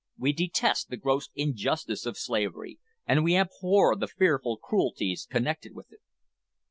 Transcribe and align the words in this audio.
We 0.17 0.33
detest 0.33 0.89
the 0.89 0.97
gross 0.97 1.29
injustice 1.35 2.07
of 2.07 2.17
slavery, 2.17 2.79
and 3.05 3.23
we 3.23 3.35
abhor 3.37 3.95
the 3.95 4.07
fearful 4.07 4.57
cruelties 4.57 5.27
connected 5.29 5.75
with 5.75 5.91
it." 5.91 6.01